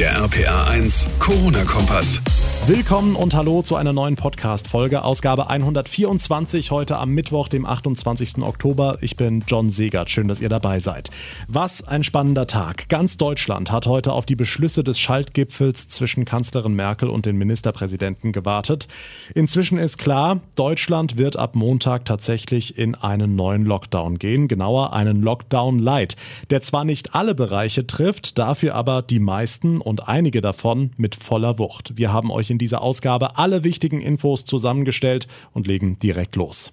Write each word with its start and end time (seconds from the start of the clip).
Der 0.00 0.16
RPA 0.16 0.64
1 0.64 1.08
Corona-Kompass. 1.18 2.22
Willkommen 2.66 3.16
und 3.16 3.34
hallo 3.34 3.62
zu 3.62 3.76
einer 3.76 3.92
neuen 3.92 4.16
Podcast-Folge, 4.16 5.02
Ausgabe 5.02 5.50
124, 5.50 6.70
heute 6.70 6.98
am 6.98 7.10
Mittwoch, 7.10 7.48
dem 7.48 7.66
28. 7.66 8.38
Oktober. 8.42 8.98
Ich 9.00 9.16
bin 9.16 9.42
John 9.46 9.70
Segert, 9.70 10.08
schön, 10.08 10.28
dass 10.28 10.40
ihr 10.40 10.48
dabei 10.48 10.78
seid. 10.78 11.10
Was 11.48 11.82
ein 11.82 12.04
spannender 12.04 12.46
Tag. 12.46 12.88
Ganz 12.88 13.16
Deutschland 13.16 13.72
hat 13.72 13.86
heute 13.86 14.12
auf 14.12 14.24
die 14.24 14.36
Beschlüsse 14.36 14.84
des 14.84 15.00
Schaltgipfels 15.00 15.88
zwischen 15.88 16.24
Kanzlerin 16.24 16.74
Merkel 16.74 17.10
und 17.10 17.26
den 17.26 17.36
Ministerpräsidenten 17.36 18.32
gewartet. 18.32 18.88
Inzwischen 19.34 19.78
ist 19.78 19.98
klar, 19.98 20.40
Deutschland 20.54 21.16
wird 21.16 21.36
ab 21.36 21.56
Montag 21.56 22.04
tatsächlich 22.04 22.78
in 22.78 22.94
einen 22.94 23.36
neuen 23.36 23.64
Lockdown 23.64 24.18
gehen, 24.18 24.48
genauer 24.48 24.92
einen 24.92 25.22
Lockdown 25.22 25.78
Light, 25.78 26.16
der 26.50 26.60
zwar 26.60 26.84
nicht 26.84 27.14
alle 27.14 27.34
Bereiche 27.34 27.86
trifft, 27.86 28.38
dafür 28.38 28.74
aber 28.76 29.02
die 29.02 29.18
meisten 29.18 29.78
und 29.78 29.89
einige 30.06 30.40
davon 30.40 30.92
mit 30.96 31.14
voller 31.14 31.58
Wucht. 31.58 31.96
Wir 31.96 32.12
haben 32.12 32.30
euch 32.30 32.50
in 32.50 32.58
dieser 32.58 32.82
Ausgabe 32.82 33.38
alle 33.38 33.64
wichtigen 33.64 34.00
Infos 34.00 34.44
zusammengestellt 34.44 35.26
und 35.52 35.66
legen 35.66 35.98
direkt 35.98 36.36
los. 36.36 36.72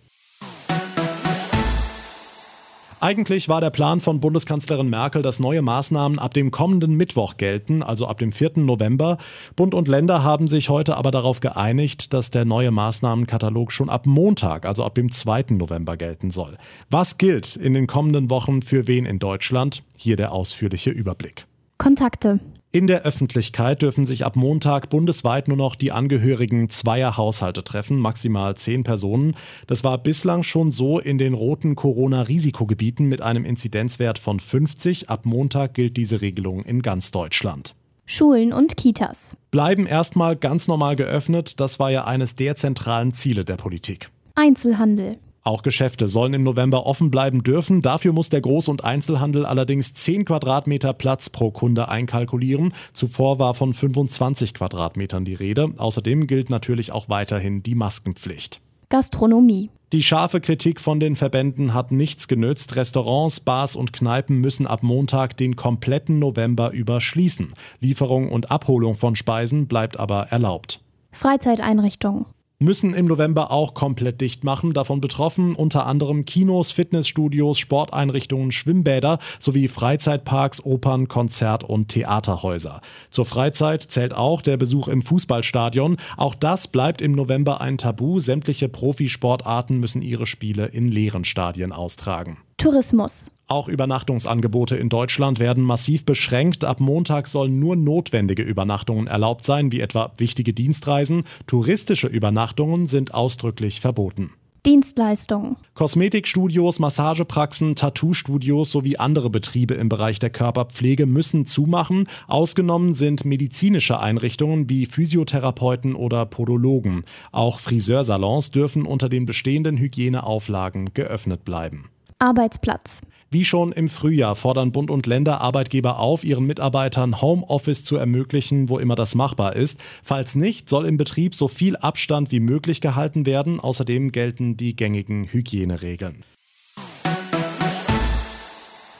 Eigentlich 2.99 3.48
war 3.48 3.61
der 3.61 3.70
Plan 3.70 4.02
von 4.02 4.20
Bundeskanzlerin 4.20 4.89
Merkel, 4.89 5.22
dass 5.22 5.39
neue 5.39 5.61
Maßnahmen 5.61 6.17
ab 6.17 6.34
dem 6.34 6.49
kommenden 6.49 6.95
Mittwoch 6.95 7.38
gelten, 7.38 7.84
also 7.84 8.08
ab 8.08 8.17
dem 8.17 8.31
4. 8.31 8.53
November. 8.55 9.20
Bund 9.55 9.75
und 9.75 9.88
Länder 9.88 10.23
haben 10.23 10.47
sich 10.47 10.70
heute 10.70 10.97
aber 10.97 11.11
darauf 11.11 11.39
geeinigt, 11.39 12.11
dass 12.11 12.31
der 12.31 12.44
neue 12.44 12.72
Maßnahmenkatalog 12.72 13.72
schon 13.72 13.89
ab 13.89 14.08
Montag, 14.08 14.66
also 14.66 14.84
ab 14.84 14.95
dem 14.95 15.11
2. 15.11 15.45
November 15.52 15.95
gelten 15.95 16.31
soll. 16.31 16.58
Was 16.89 17.20
gilt 17.20 17.55
in 17.55 17.75
den 17.75 17.86
kommenden 17.86 18.31
Wochen 18.31 18.63
für 18.63 18.88
wen 18.88 19.05
in 19.05 19.20
Deutschland? 19.20 19.84
Hier 19.95 20.16
der 20.16 20.31
ausführliche 20.31 20.89
Überblick. 20.89 21.45
Kontakte. 21.77 22.39
In 22.77 22.86
der 22.86 23.02
Öffentlichkeit 23.02 23.81
dürfen 23.81 24.05
sich 24.05 24.23
ab 24.23 24.36
Montag 24.36 24.91
bundesweit 24.91 25.48
nur 25.48 25.58
noch 25.58 25.73
die 25.73 25.91
Angehörigen 25.91 26.70
zweier 26.70 27.17
Haushalte 27.17 27.64
treffen, 27.64 27.97
maximal 27.97 28.56
zehn 28.56 28.84
Personen. 28.84 29.36
Das 29.66 29.84
war 29.84 29.97
bislang 29.97 30.44
schon 30.44 30.72
so 30.72 31.00
in 31.00 31.17
den 31.17 31.34
roten 31.34 31.75
Corona-Risikogebieten 31.75 33.08
mit 33.08 33.23
einem 33.23 33.45
Inzidenzwert 33.45 34.19
von 34.19 34.39
50. 34.39 35.09
Ab 35.09 35.25
Montag 35.25 35.73
gilt 35.73 35.97
diese 35.97 36.22
Regelung 36.22 36.64
in 36.66 36.84
ganz 36.84 37.09
Deutschland. 37.09 37.73
Schulen 38.06 38.53
und 38.53 38.78
Kitas. 38.78 39.31
Bleiben 39.50 39.88
erstmal 39.88 40.36
ganz 40.36 40.67
normal 40.67 40.95
geöffnet, 40.95 41.59
das 41.59 41.80
war 41.80 41.89
ja 41.89 42.06
eines 42.06 42.36
der 42.36 42.56
zentralen 42.58 43.12
Ziele 43.12 43.44
der 43.44 43.56
Politik. 43.58 44.12
Einzelhandel. 44.36 45.17
Auch 45.48 45.62
Geschäfte 45.62 46.09
sollen 46.09 46.34
im 46.34 46.44
November 46.44 46.86
offen 46.86 47.09
bleiben 47.09 47.42
dürfen. 47.42 47.81
Dafür 47.81 48.12
muss 48.12 48.28
der 48.28 48.44
Groß- 48.44 48.70
und 48.70 48.84
Einzelhandel 48.84 49.45
allerdings 49.45 49.94
10 49.94 50.26
Quadratmeter 50.26 50.92
Platz 50.92 51.30
pro 51.30 51.52
Kunde 51.52 51.88
einkalkulieren. 51.88 52.73
Zuvor 52.92 53.40
war 53.40 53.53
von 53.53 53.73
25 53.73 54.53
Quadratmetern 54.53 55.23
die 55.23 55.36
Rede. 55.36 55.72
Außerdem 55.78 56.28
gilt 56.28 56.50
natürlich 56.50 56.92
auch 56.92 57.08
weiterhin 57.08 57.64
die 57.64 57.75
Maskenpflicht. 57.75 58.59
Gastronomie. 58.90 59.70
Die 59.94 60.03
scharfe 60.03 60.42
Kritik 60.42 60.81
von 60.81 61.00
den 61.00 61.16
Verbänden 61.16 61.73
hat 61.73 61.94
nichts 61.94 62.28
genützt. 62.28 62.75
Restaurants, 62.75 63.40
Bars 63.40 63.78
und 63.78 63.94
Kneipen 63.94 64.40
müssen 64.42 64.68
ab 64.68 64.84
Montag 64.84 65.38
den 65.38 65.56
kompletten 65.56 66.20
November 66.20 66.72
über 66.72 67.00
schließen. 67.00 67.53
Lieferung 67.80 68.30
und 68.30 68.52
Abholung 68.52 68.95
von 68.95 69.16
Speisen 69.16 69.68
bleibt 69.68 69.98
aber 69.98 70.23
erlaubt. 70.23 70.81
Freizeiteinrichtungen 71.14 72.25
müssen 72.59 72.94
im 72.94 73.05
November 73.05 73.52
auch 73.52 73.73
komplett 73.73 74.22
dicht 74.22 74.44
machen. 74.44 74.73
Davon 74.73 75.00
betroffen 75.00 75.55
unter 75.55 75.86
anderem 75.86 76.25
Kinos, 76.25 76.72
Fitnessstudios, 76.72 77.59
Sporteinrichtungen, 77.59 78.52
Schwimmbäder 78.52 79.19
sowie 79.39 79.67
Freizeitparks, 79.67 80.66
Opern, 80.66 81.08
Konzert- 81.08 81.63
und 81.63 81.89
Theaterhäuser. 81.89 82.81
Zur 83.11 83.25
Freizeit 83.25 83.83
zählt 83.83 84.13
auch 84.13 84.41
der 84.41 84.58
Besuch 84.58 84.88
im 84.88 85.02
Fußballstadion. 85.02 85.97
Auch 86.17 86.35
das 86.35 86.67
bleibt 86.67 87.02
im 87.02 87.11
November 87.11 87.61
ein 87.61 87.78
Tabu. 87.78 88.19
Sämtliche 88.19 88.69
Profisportarten 88.69 89.80
müssen 89.80 90.02
ihre 90.02 90.25
Spiele 90.25 90.66
in 90.66 90.89
leeren 90.89 91.25
Stadien 91.25 91.72
austragen. 91.72 92.38
Tourismus. 92.57 93.31
Auch 93.47 93.69
Übernachtungsangebote 93.69 94.75
in 94.75 94.90
Deutschland 94.90 95.40
werden 95.40 95.63
massiv 95.63 96.03
beschränkt. 96.03 96.66
Ab 96.66 96.79
Montag 96.79 97.28
sollen 97.28 97.59
nur 97.59 97.75
notwendige 97.75 98.41
Übernachtungen 98.44 99.07
erlaubt 99.07 99.45
sein, 99.45 99.72
wie 99.72 99.79
etwa 99.79 100.12
wichtige 100.18 100.53
Dienstreisen. 100.53 101.23
Touristische 101.45 102.07
Übernachtungen 102.07 102.88
sind 102.88 103.13
ausdrücklich 103.13 103.79
verboten. 103.79 104.31
Dienstleistungen. 104.66 105.56
Kosmetikstudios, 105.75 106.79
Massagepraxen, 106.79 107.75
Tattoo-Studios 107.75 108.69
sowie 108.69 108.97
andere 108.97 109.29
Betriebe 109.29 109.75
im 109.75 109.88
Bereich 109.88 110.19
der 110.19 110.29
Körperpflege 110.29 111.06
müssen 111.06 111.45
zumachen. 111.45 112.06
Ausgenommen 112.28 112.94
sind 112.94 113.24
medizinische 113.24 114.00
Einrichtungen 114.00 114.69
wie 114.69 114.85
Physiotherapeuten 114.85 115.95
oder 115.95 116.25
Podologen. 116.25 117.06
Auch 117.31 117.59
Friseursalons 117.59 118.51
dürfen 118.51 118.85
unter 118.85 119.07
den 119.07 119.25
bestehenden 119.25 119.78
Hygieneauflagen 119.78 120.94
geöffnet 120.94 121.45
bleiben. 121.45 121.89
Arbeitsplatz. 122.19 123.01
Wie 123.29 123.44
schon 123.44 123.73
im 123.73 123.89
Frühjahr 123.89 124.35
fordern 124.35 124.72
Bund 124.72 124.89
und 124.89 125.05
Länder 125.05 125.41
Arbeitgeber 125.41 126.00
auf, 126.00 126.23
ihren 126.23 126.45
Mitarbeitern 126.45 127.22
Homeoffice 127.22 127.83
zu 127.83 127.97
ermöglichen, 127.97 128.69
wo 128.69 128.79
immer 128.79 128.95
das 128.95 129.16
machbar 129.16 129.55
ist. 129.55 129.79
Falls 130.01 130.35
nicht, 130.35 130.69
soll 130.69 130.85
im 130.85 130.97
Betrieb 130.97 131.35
so 131.35 131.47
viel 131.47 131.75
Abstand 131.75 132.31
wie 132.31 132.39
möglich 132.39 132.79
gehalten 132.79 133.25
werden. 133.25 133.59
Außerdem 133.59 134.11
gelten 134.11 134.56
die 134.56 134.75
gängigen 134.75 135.25
Hygieneregeln. 135.25 136.23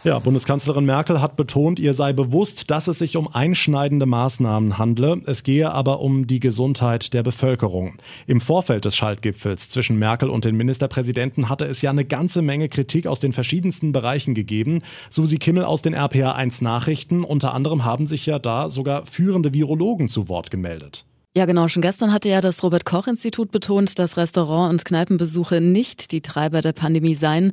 Ja, 0.04 0.20
Bundeskanzlerin 0.20 0.86
Merkel 0.86 1.22
hat 1.22 1.36
betont, 1.36 1.80
ihr 1.80 1.94
sei 1.94 2.14
bewusst, 2.14 2.70
dass 2.70 2.88
es 2.88 3.00
sich 3.00 3.18
um 3.18 3.28
einschneidende 3.28 4.06
Maßnahmen 4.06 4.78
handle. 4.78 5.22
Es 5.26 5.44
gehe 5.44 5.72
aber 5.72 6.00
um 6.00 6.28
die 6.28 6.40
Gesundheit 6.40 7.14
der 7.16 7.24
Bevölkerung. 7.24 7.98
Im 8.28 8.40
Vorfeld 8.40 8.86
des 8.86 8.96
Schaltgipfels 8.96 9.70
zwischen 9.70 9.98
Merkel 9.98 10.30
und 10.30 10.46
den 10.46 10.56
Ministerpräsidenten 10.56 11.50
hatte 11.50 11.66
es 11.66 11.82
ja 11.82 11.90
eine 11.90 12.06
ganze 12.06 12.44
Menge 12.44 12.70
Kritik 12.70 13.08
aus 13.08 13.20
den 13.20 13.34
verschiedensten 13.34 13.92
Bereichen 13.92 14.36
gegeben. 14.36 14.82
Susi 15.10 15.40
Kimmel 15.40 15.66
aus 15.66 15.82
den 15.82 15.96
RPA 15.96 16.34
1 16.34 16.62
Nachrichten. 16.62 17.24
Unter 17.24 17.54
anderem 17.54 17.84
haben 17.84 18.06
sich 18.06 18.28
ja 18.28 18.38
da 18.38 18.70
sogar 18.70 19.06
führende 19.08 19.54
Virologen 19.54 20.10
zu 20.10 20.30
Wort 20.30 20.52
gemeldet. 20.52 21.06
Ja, 21.38 21.46
genau. 21.46 21.68
Schon 21.68 21.84
gestern 21.84 22.12
hatte 22.12 22.30
ja 22.30 22.42
das 22.42 22.64
Robert-Koch-Institut 22.64 23.52
betont, 23.52 24.00
dass 24.00 24.18
Restaurant- 24.18 24.72
und 24.72 24.86
Kneipenbesuche 24.86 25.62
nicht 25.62 26.12
die 26.12 26.22
Treiber 26.22 26.62
der 26.62 26.74
Pandemie 26.74 27.14
seien. 27.14 27.52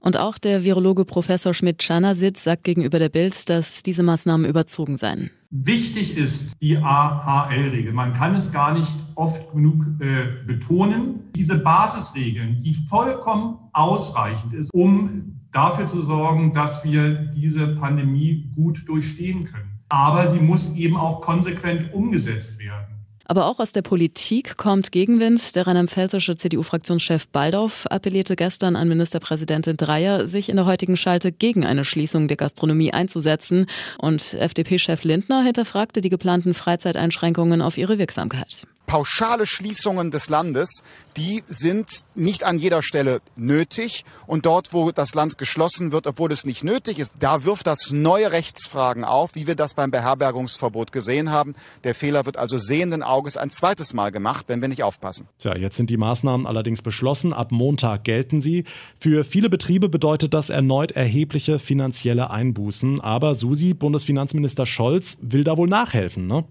Und 0.00 0.16
auch 0.16 0.38
der 0.38 0.64
Virologe 0.64 1.04
Professor 1.04 1.52
Schmidt-Czanasit 1.52 2.38
sagt 2.38 2.64
gegenüber 2.64 2.98
der 2.98 3.10
Bild, 3.10 3.50
dass 3.50 3.82
diese 3.82 4.02
Maßnahmen 4.02 4.48
überzogen 4.48 4.96
seien. 4.96 5.30
Wichtig 5.50 6.16
ist 6.16 6.54
die 6.62 6.78
AHL-Regel. 6.78 7.92
Man 7.92 8.14
kann 8.14 8.34
es 8.34 8.52
gar 8.52 8.72
nicht 8.72 8.96
oft 9.16 9.52
genug 9.52 9.84
äh, 10.00 10.46
betonen. 10.46 11.20
Diese 11.36 11.58
Basisregeln, 11.58 12.58
die 12.60 12.72
vollkommen 12.88 13.58
ausreichend 13.74 14.54
ist, 14.54 14.72
um 14.72 15.42
dafür 15.52 15.86
zu 15.86 16.00
sorgen, 16.00 16.54
dass 16.54 16.84
wir 16.84 17.12
diese 17.36 17.66
Pandemie 17.74 18.50
gut 18.54 18.88
durchstehen 18.88 19.44
können. 19.44 19.78
Aber 19.90 20.26
sie 20.26 20.40
muss 20.40 20.74
eben 20.74 20.96
auch 20.96 21.20
konsequent 21.20 21.92
umgesetzt 21.92 22.58
werden. 22.58 22.95
Aber 23.26 23.46
auch 23.46 23.58
aus 23.58 23.72
der 23.72 23.82
Politik 23.82 24.56
kommt 24.56 24.92
Gegenwind. 24.92 25.56
Der 25.56 25.66
rheinland-pfälzische 25.66 26.36
CDU-Fraktionschef 26.36 27.28
Baldauf 27.28 27.86
appellierte 27.90 28.36
gestern 28.36 28.76
an 28.76 28.88
Ministerpräsidentin 28.88 29.76
Dreyer, 29.76 30.26
sich 30.26 30.48
in 30.48 30.56
der 30.56 30.66
heutigen 30.66 30.96
Schalte 30.96 31.32
gegen 31.32 31.64
eine 31.64 31.84
Schließung 31.84 32.28
der 32.28 32.36
Gastronomie 32.36 32.92
einzusetzen. 32.92 33.66
Und 33.98 34.34
FDP-Chef 34.34 35.02
Lindner 35.04 35.42
hinterfragte 35.42 36.00
die 36.00 36.08
geplanten 36.08 36.54
Freizeiteinschränkungen 36.54 37.62
auf 37.62 37.78
ihre 37.78 37.98
Wirksamkeit 37.98 38.66
pauschale 38.86 39.46
Schließungen 39.46 40.10
des 40.10 40.28
Landes, 40.28 40.82
die 41.16 41.42
sind 41.46 42.04
nicht 42.14 42.44
an 42.44 42.58
jeder 42.58 42.82
Stelle 42.82 43.20
nötig. 43.36 44.04
Und 44.26 44.46
dort, 44.46 44.72
wo 44.72 44.90
das 44.90 45.14
Land 45.14 45.38
geschlossen 45.38 45.92
wird, 45.92 46.06
obwohl 46.06 46.32
es 46.32 46.44
nicht 46.44 46.64
nötig 46.64 46.98
ist, 46.98 47.12
da 47.18 47.44
wirft 47.44 47.66
das 47.66 47.90
neue 47.90 48.32
Rechtsfragen 48.32 49.04
auf, 49.04 49.34
wie 49.34 49.46
wir 49.46 49.54
das 49.54 49.74
beim 49.74 49.90
Beherbergungsverbot 49.90 50.92
gesehen 50.92 51.30
haben. 51.30 51.54
Der 51.84 51.94
Fehler 51.94 52.26
wird 52.26 52.36
also 52.36 52.58
sehenden 52.58 53.02
Auges 53.02 53.36
ein 53.36 53.50
zweites 53.50 53.94
Mal 53.94 54.12
gemacht, 54.12 54.46
wenn 54.48 54.60
wir 54.60 54.68
nicht 54.68 54.82
aufpassen. 54.82 55.28
Tja, 55.38 55.56
jetzt 55.56 55.76
sind 55.76 55.90
die 55.90 55.96
Maßnahmen 55.96 56.46
allerdings 56.46 56.82
beschlossen. 56.82 57.32
Ab 57.32 57.52
Montag 57.52 58.04
gelten 58.04 58.40
sie. 58.40 58.64
Für 59.00 59.24
viele 59.24 59.50
Betriebe 59.50 59.88
bedeutet 59.88 60.34
das 60.34 60.50
erneut 60.50 60.92
erhebliche 60.92 61.58
finanzielle 61.58 62.30
Einbußen. 62.30 63.00
Aber 63.00 63.34
Susi, 63.34 63.74
Bundesfinanzminister 63.74 64.66
Scholz, 64.66 65.18
will 65.20 65.44
da 65.44 65.56
wohl 65.56 65.68
nachhelfen, 65.68 66.26
ne? 66.26 66.44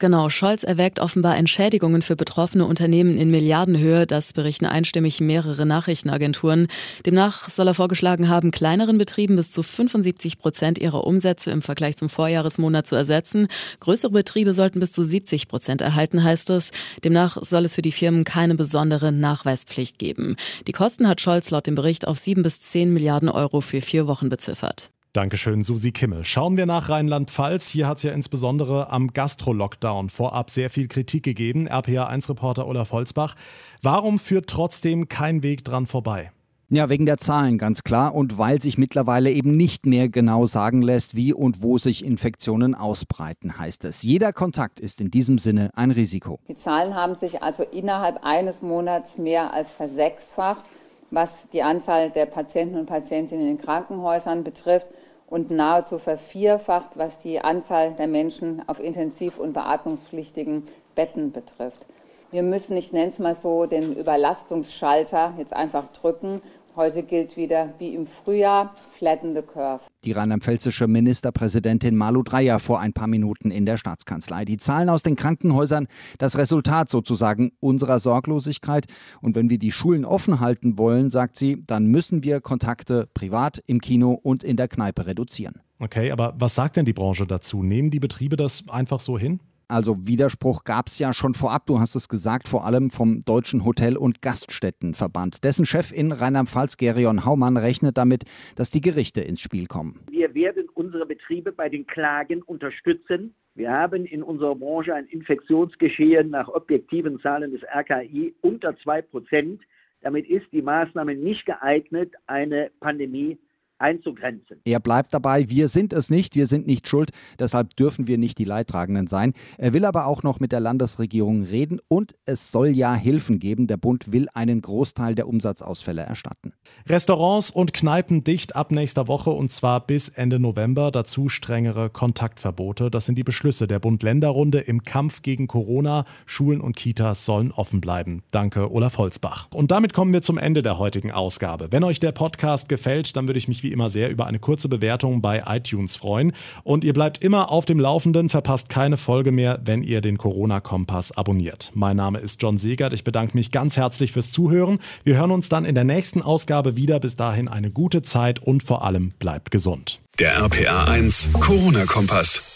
Genau, 0.00 0.30
Scholz 0.30 0.64
erwägt 0.64 0.98
offenbar 0.98 1.36
Entschädigungen 1.36 2.00
für 2.00 2.16
betroffene 2.16 2.64
Unternehmen 2.64 3.18
in 3.18 3.30
Milliardenhöhe. 3.30 4.06
Das 4.06 4.32
berichten 4.32 4.64
einstimmig 4.64 5.20
mehrere 5.20 5.66
Nachrichtenagenturen. 5.66 6.68
Demnach 7.04 7.50
soll 7.50 7.66
er 7.66 7.74
vorgeschlagen 7.74 8.30
haben, 8.30 8.50
kleineren 8.50 8.96
Betrieben 8.96 9.36
bis 9.36 9.50
zu 9.50 9.62
75 9.62 10.38
Prozent 10.38 10.78
ihrer 10.78 11.06
Umsätze 11.06 11.50
im 11.50 11.60
Vergleich 11.60 11.98
zum 11.98 12.08
Vorjahresmonat 12.08 12.86
zu 12.86 12.96
ersetzen. 12.96 13.48
Größere 13.80 14.12
Betriebe 14.12 14.54
sollten 14.54 14.80
bis 14.80 14.92
zu 14.92 15.04
70 15.04 15.48
Prozent 15.48 15.82
erhalten, 15.82 16.24
heißt 16.24 16.48
es. 16.48 16.70
Demnach 17.04 17.36
soll 17.42 17.66
es 17.66 17.74
für 17.74 17.82
die 17.82 17.92
Firmen 17.92 18.24
keine 18.24 18.54
besondere 18.54 19.12
Nachweispflicht 19.12 19.98
geben. 19.98 20.36
Die 20.66 20.72
Kosten 20.72 21.08
hat 21.08 21.20
Scholz 21.20 21.50
laut 21.50 21.66
dem 21.66 21.74
Bericht 21.74 22.08
auf 22.08 22.16
7 22.16 22.42
bis 22.42 22.58
10 22.58 22.90
Milliarden 22.90 23.28
Euro 23.28 23.60
für 23.60 23.82
vier 23.82 24.06
Wochen 24.06 24.30
beziffert. 24.30 24.90
Dankeschön, 25.12 25.62
Susi 25.62 25.90
Kimmel. 25.90 26.24
Schauen 26.24 26.56
wir 26.56 26.66
nach 26.66 26.88
Rheinland-Pfalz. 26.88 27.68
Hier 27.68 27.88
hat 27.88 27.96
es 27.96 28.04
ja 28.04 28.12
insbesondere 28.12 28.90
am 28.90 29.12
Gastro-Lockdown 29.12 30.08
vorab 30.08 30.50
sehr 30.50 30.70
viel 30.70 30.86
Kritik 30.86 31.24
gegeben. 31.24 31.68
RPA1-Reporter 31.68 32.64
Olaf 32.68 32.92
Holzbach. 32.92 33.34
Warum 33.82 34.20
führt 34.20 34.46
trotzdem 34.46 35.08
kein 35.08 35.42
Weg 35.42 35.64
dran 35.64 35.86
vorbei? 35.86 36.30
Ja, 36.68 36.88
wegen 36.88 37.06
der 37.06 37.18
Zahlen 37.18 37.58
ganz 37.58 37.82
klar 37.82 38.14
und 38.14 38.38
weil 38.38 38.62
sich 38.62 38.78
mittlerweile 38.78 39.32
eben 39.32 39.56
nicht 39.56 39.84
mehr 39.84 40.08
genau 40.08 40.46
sagen 40.46 40.80
lässt, 40.80 41.16
wie 41.16 41.32
und 41.32 41.60
wo 41.60 41.78
sich 41.78 42.04
Infektionen 42.04 42.76
ausbreiten, 42.76 43.58
heißt 43.58 43.84
es. 43.86 44.04
Jeder 44.04 44.32
Kontakt 44.32 44.78
ist 44.78 45.00
in 45.00 45.10
diesem 45.10 45.38
Sinne 45.38 45.70
ein 45.74 45.90
Risiko. 45.90 46.38
Die 46.46 46.54
Zahlen 46.54 46.94
haben 46.94 47.16
sich 47.16 47.42
also 47.42 47.64
innerhalb 47.64 48.22
eines 48.22 48.62
Monats 48.62 49.18
mehr 49.18 49.52
als 49.52 49.72
versechsfacht, 49.72 50.70
was 51.10 51.48
die 51.48 51.62
Anzahl 51.62 52.10
der 52.10 52.26
Patienten 52.26 52.76
und 52.76 52.86
Patientinnen 52.86 53.46
in 53.46 53.56
den 53.56 53.64
Krankenhäusern 53.64 54.44
betrifft 54.44 54.86
und 55.26 55.50
nahezu 55.50 55.98
vervierfacht, 55.98 56.96
was 56.96 57.20
die 57.20 57.40
Anzahl 57.40 57.92
der 57.94 58.08
Menschen 58.08 58.62
auf 58.66 58.80
intensiv- 58.80 59.38
und 59.38 59.52
beatmungspflichtigen 59.52 60.64
Betten 60.94 61.32
betrifft. 61.32 61.86
Wir 62.32 62.42
müssen, 62.42 62.76
ich 62.76 62.92
nenne 62.92 63.08
es 63.08 63.18
mal 63.18 63.34
so, 63.34 63.66
den 63.66 63.96
Überlastungsschalter 63.96 65.34
jetzt 65.38 65.52
einfach 65.52 65.88
drücken 65.88 66.40
Heute 66.76 67.02
gilt 67.02 67.36
wieder 67.36 67.74
wie 67.78 67.94
im 67.94 68.06
Frühjahr, 68.06 68.76
flatten 68.96 69.34
the 69.34 69.42
curve. 69.42 69.82
Die 70.04 70.12
rheinland-pfälzische 70.12 70.86
Ministerpräsidentin 70.86 71.96
Malu 71.96 72.22
Dreyer 72.22 72.60
vor 72.60 72.78
ein 72.78 72.92
paar 72.92 73.08
Minuten 73.08 73.50
in 73.50 73.66
der 73.66 73.76
Staatskanzlei. 73.76 74.44
Die 74.44 74.56
Zahlen 74.56 74.88
aus 74.88 75.02
den 75.02 75.16
Krankenhäusern, 75.16 75.88
das 76.18 76.38
Resultat 76.38 76.88
sozusagen 76.88 77.50
unserer 77.58 77.98
Sorglosigkeit. 77.98 78.86
Und 79.20 79.34
wenn 79.34 79.50
wir 79.50 79.58
die 79.58 79.72
Schulen 79.72 80.04
offen 80.04 80.38
halten 80.38 80.78
wollen, 80.78 81.10
sagt 81.10 81.36
sie, 81.36 81.64
dann 81.66 81.86
müssen 81.86 82.22
wir 82.22 82.40
Kontakte 82.40 83.08
privat, 83.14 83.60
im 83.66 83.80
Kino 83.80 84.12
und 84.12 84.44
in 84.44 84.56
der 84.56 84.68
Kneipe 84.68 85.06
reduzieren. 85.06 85.60
Okay, 85.80 86.12
aber 86.12 86.34
was 86.38 86.54
sagt 86.54 86.76
denn 86.76 86.84
die 86.84 86.92
Branche 86.92 87.26
dazu? 87.26 87.64
Nehmen 87.64 87.90
die 87.90 88.00
Betriebe 88.00 88.36
das 88.36 88.64
einfach 88.68 89.00
so 89.00 89.18
hin? 89.18 89.40
Also 89.70 89.96
Widerspruch 90.04 90.64
gab 90.64 90.88
es 90.88 90.98
ja 90.98 91.12
schon 91.12 91.34
vorab, 91.34 91.66
du 91.66 91.78
hast 91.78 91.94
es 91.94 92.08
gesagt, 92.08 92.48
vor 92.48 92.64
allem 92.64 92.90
vom 92.90 93.24
Deutschen 93.24 93.64
Hotel- 93.64 93.96
und 93.96 94.20
Gaststättenverband. 94.20 95.44
Dessen 95.44 95.64
Chef 95.64 95.92
in 95.92 96.10
Rheinland-Pfalz, 96.10 96.76
Gerion 96.76 97.24
Haumann, 97.24 97.56
rechnet 97.56 97.96
damit, 97.96 98.24
dass 98.56 98.72
die 98.72 98.80
Gerichte 98.80 99.20
ins 99.20 99.40
Spiel 99.40 99.68
kommen. 99.68 100.00
Wir 100.10 100.34
werden 100.34 100.68
unsere 100.74 101.06
Betriebe 101.06 101.52
bei 101.52 101.68
den 101.68 101.86
Klagen 101.86 102.42
unterstützen. 102.42 103.32
Wir 103.54 103.70
haben 103.70 104.06
in 104.06 104.24
unserer 104.24 104.56
Branche 104.56 104.92
ein 104.92 105.06
Infektionsgeschehen 105.06 106.30
nach 106.30 106.48
objektiven 106.48 107.20
Zahlen 107.20 107.52
des 107.52 107.62
RKI 107.62 108.34
unter 108.40 108.76
2 108.76 109.02
Prozent. 109.02 109.62
Damit 110.00 110.28
ist 110.28 110.46
die 110.52 110.62
Maßnahme 110.62 111.14
nicht 111.14 111.46
geeignet, 111.46 112.14
eine 112.26 112.72
Pandemie 112.80 113.38
einzugrenzen. 113.80 114.60
Er 114.64 114.80
bleibt 114.80 115.14
dabei, 115.14 115.48
wir 115.48 115.68
sind 115.68 115.92
es 115.92 116.10
nicht, 116.10 116.34
wir 116.34 116.46
sind 116.46 116.66
nicht 116.66 116.88
schuld, 116.88 117.10
deshalb 117.38 117.76
dürfen 117.76 118.06
wir 118.06 118.18
nicht 118.18 118.38
die 118.38 118.44
Leidtragenden 118.44 119.06
sein. 119.06 119.32
Er 119.58 119.72
will 119.72 119.84
aber 119.84 120.06
auch 120.06 120.22
noch 120.22 120.40
mit 120.40 120.52
der 120.52 120.60
Landesregierung 120.60 121.42
reden 121.42 121.80
und 121.88 122.14
es 122.24 122.50
soll 122.50 122.68
ja 122.68 122.94
Hilfen 122.94 123.38
geben. 123.38 123.66
Der 123.66 123.76
Bund 123.76 124.12
will 124.12 124.28
einen 124.34 124.60
Großteil 124.60 125.14
der 125.14 125.28
Umsatzausfälle 125.28 126.02
erstatten. 126.02 126.52
Restaurants 126.88 127.50
und 127.50 127.72
Kneipen 127.72 128.24
dicht 128.24 128.56
ab 128.56 128.70
nächster 128.70 129.08
Woche 129.08 129.30
und 129.30 129.50
zwar 129.50 129.86
bis 129.86 130.08
Ende 130.08 130.38
November. 130.38 130.90
Dazu 130.90 131.28
strengere 131.28 131.90
Kontaktverbote. 131.90 132.90
Das 132.90 133.06
sind 133.06 133.16
die 133.16 133.24
Beschlüsse 133.24 133.66
der 133.66 133.78
Bund-Länder-Runde 133.78 134.60
im 134.60 134.82
Kampf 134.82 135.22
gegen 135.22 135.46
Corona. 135.46 136.04
Schulen 136.26 136.60
und 136.60 136.76
Kitas 136.76 137.24
sollen 137.24 137.52
offen 137.52 137.80
bleiben. 137.80 138.22
Danke, 138.30 138.70
Olaf 138.72 138.98
Holzbach. 138.98 139.48
Und 139.52 139.70
damit 139.70 139.92
kommen 139.92 140.12
wir 140.12 140.22
zum 140.22 140.38
Ende 140.38 140.62
der 140.62 140.78
heutigen 140.78 141.10
Ausgabe. 141.10 141.68
Wenn 141.70 141.84
euch 141.84 142.00
der 142.00 142.12
Podcast 142.12 142.68
gefällt, 142.68 143.16
dann 143.16 143.28
würde 143.28 143.38
ich 143.38 143.48
mich 143.48 143.62
wie 143.70 143.72
immer 143.72 143.88
sehr 143.88 144.10
über 144.10 144.26
eine 144.26 144.38
kurze 144.38 144.68
Bewertung 144.68 145.22
bei 145.22 145.44
iTunes 145.46 145.96
freuen. 145.96 146.32
Und 146.64 146.84
ihr 146.84 146.92
bleibt 146.92 147.24
immer 147.24 147.50
auf 147.50 147.64
dem 147.64 147.78
Laufenden, 147.78 148.28
verpasst 148.28 148.68
keine 148.68 148.96
Folge 148.96 149.32
mehr, 149.32 149.60
wenn 149.64 149.82
ihr 149.82 150.00
den 150.00 150.18
Corona-Kompass 150.18 151.12
abonniert. 151.12 151.70
Mein 151.74 151.96
Name 151.96 152.18
ist 152.18 152.42
John 152.42 152.58
Segert. 152.58 152.92
Ich 152.92 153.04
bedanke 153.04 153.36
mich 153.36 153.52
ganz 153.52 153.76
herzlich 153.76 154.12
fürs 154.12 154.30
Zuhören. 154.32 154.78
Wir 155.04 155.16
hören 155.16 155.30
uns 155.30 155.48
dann 155.48 155.64
in 155.64 155.74
der 155.74 155.84
nächsten 155.84 156.20
Ausgabe 156.20 156.76
wieder. 156.76 156.98
Bis 157.00 157.16
dahin 157.16 157.48
eine 157.48 157.70
gute 157.70 158.02
Zeit 158.02 158.40
und 158.40 158.62
vor 158.62 158.84
allem 158.84 159.12
bleibt 159.18 159.50
gesund. 159.50 160.00
Der 160.18 160.36
RPA 160.36 160.84
1 160.84 161.30
Corona-Kompass. 161.40 162.49